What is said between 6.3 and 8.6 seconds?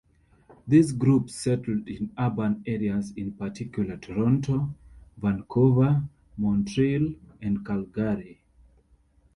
Montreal, and Calgary.